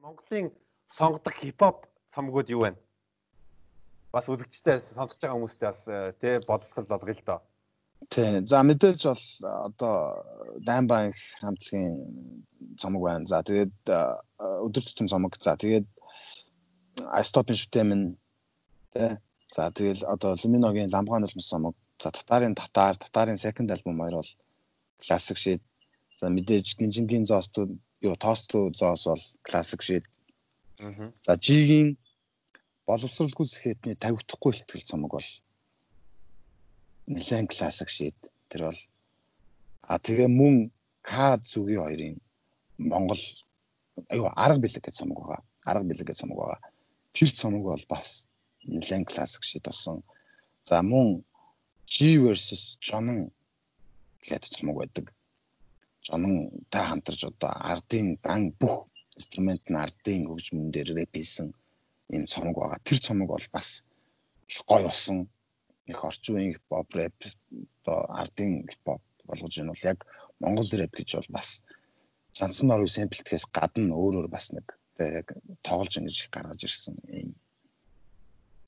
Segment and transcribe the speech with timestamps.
[0.00, 0.48] Монголын
[0.88, 2.70] сонгодог хипхоп цомгууд юу вэ?
[4.12, 5.82] Бас үзэгчтэй сонсож байгаа хүмүүстээ бас
[6.20, 7.40] тий бодлол болгоё л доо.
[8.08, 8.40] Тий.
[8.48, 9.24] За мэдээж бол
[9.68, 9.94] одоо
[10.64, 11.92] Даймбанк хамтлагийн
[12.80, 13.26] цомог байна.
[13.28, 13.76] За тэгээд
[14.64, 15.36] өдөр тутам цомог.
[15.36, 15.86] За тэгээд
[17.12, 18.02] Айстопын шүтэмэн
[18.96, 19.10] тий.
[19.52, 21.76] За тэгэл одоо Люминогийн ламгаан нулимс цомог.
[22.00, 24.30] За татарын татар, татарын second альбом хоёр бол
[25.04, 25.62] классик шид.
[26.16, 30.04] За мэдээж гинжингийн зоостууд юу тоостлуу зоос бол классик шид.
[31.26, 31.96] За G-ийн
[32.88, 35.28] боловсралгүй сэхэтний тавигдахгүй ихтгэл цомог бол
[37.06, 38.16] нэлээд классик шид.
[38.48, 38.80] Тэр бол
[39.82, 40.70] а тэгээ мөн
[41.02, 42.16] К зүгийн хоёрын
[42.78, 43.20] Монгол
[44.08, 45.40] аюу арга бэлэг гэж цомог байгаа.
[45.64, 46.60] Арга бэлэг гэж цомог байгаа.
[47.12, 48.28] Тэр цомог бол бас
[48.64, 50.04] нэлээд классик шид болсон.
[50.64, 51.24] За мөн
[51.86, 53.32] G versus John
[54.24, 55.12] гэдэг цомог байдаг.
[56.10, 61.48] Та хамтарч одоо ардын дан бүх инструмент нь ардын хөгжмөн дээр рэп хийсэн
[62.14, 62.82] ийм цомог байгаа.
[62.82, 63.84] Тэр цомог бол бас
[64.50, 65.30] их гоё болсон.
[65.86, 67.16] Их орчин үеийн хипхоп рэп
[67.82, 69.98] одоо ардын хипхоп болгож байна бол яг
[70.42, 71.62] монгол рэп гэж бол бас
[72.38, 74.66] Жансан орны сэмплтгэхээс гадна өөрөөр бас нэг
[74.98, 75.30] яг
[75.66, 77.30] тоглож ингэж гаргаж ирсэн ийм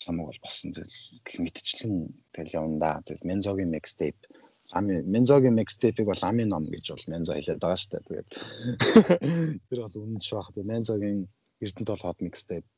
[0.02, 1.94] цомог бол болсон зүйл гэх мэтчлэн
[2.34, 2.92] тэгэл явна да.
[3.06, 4.18] Тэгэл Мензогийн mixtape
[4.72, 8.06] Ами Мензогийн mixtape-ийг бол Ами ном гэж бол Мензо хэлээд байгаа шүү дээ.
[8.08, 8.28] Тэгээд
[9.68, 10.48] тэр бол үнэн ч баг.
[10.56, 11.28] Мензогийн
[11.60, 12.68] Эрдэнэт бол хот mixtape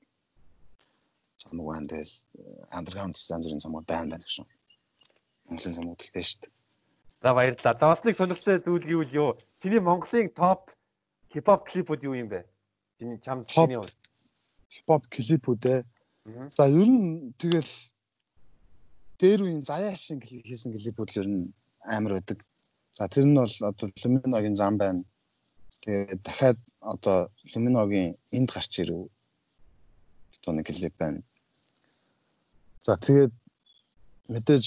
[1.36, 1.88] цомог байна.
[1.88, 2.14] Тэгэл
[2.74, 4.42] underground станц бүрийн цомог байна байна гэж.
[5.48, 6.52] Монголын цомог л байна шүү дээ.
[7.22, 7.74] За баярлалаа.
[7.78, 9.30] За бас нэг сонирхолтой зүйл юу юу?
[9.62, 10.70] Чиний Монголын топ
[11.32, 12.44] хипхоп клипүүд юу юм бэ?
[12.98, 13.80] Чиний чам чиний
[14.68, 15.80] хипхоп клипүүд ээ.
[16.52, 17.72] За ер нь тэгэл
[19.18, 21.42] дээр үеийн заяа шиг хийсэн клипүүд л ер нь
[21.84, 22.38] амар байдаг.
[22.92, 25.04] За тэр нь бол одоо Люминогийн зам байна.
[25.82, 29.08] Тэгээд дахиад одоо Люминогийн энд гарч ирэв.
[30.40, 31.22] Одоо нэг клип байна.
[32.82, 33.32] За тэгээд
[34.28, 34.66] мэдээж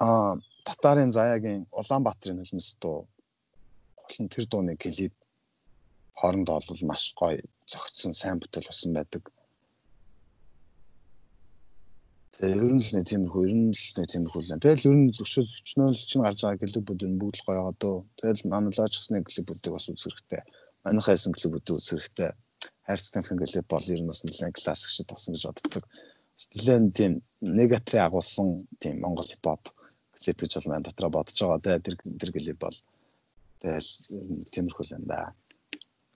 [0.00, 3.08] а татарын заяагийн Улаанбаатарын хөлмөс дуу
[3.96, 5.14] болон тэр дууны клип
[6.20, 9.22] хоорондоо бол маш гоё зөгцсөн сайн бүтээл болсон байдаг.
[12.38, 14.62] Тэгээ ер нь л нэг тиймэрхүү ер нь л нэг тиймэрхүү л.
[14.62, 17.74] Тэгэл ер нь өчөө өчнөө л чинь гарч байгаа клубүүд нь бүгд л гоё байгаа
[17.82, 17.96] дөө.
[18.14, 20.42] Тэгэл аналогичсны клубүүдийг бас үзэх хэрэгтэй.
[20.86, 22.30] Манайхаа хийсэн клубүүдийг үзэх хэрэгтэй.
[22.86, 25.84] Хайрцагтын клуб бол ер нь бас нэлээд классик шиг тасан гэж боддог.
[26.54, 27.12] Нэлээд тийм
[27.42, 29.74] негатри агуулсан тийм Монгол хипхоп
[30.14, 31.58] клуб гэж бол маань дотроо бодож байгаа.
[31.58, 32.78] Тэгээ тэр тэр клуб бол
[33.66, 33.90] тэгэл
[34.54, 35.34] тиймэрхүү л юм да.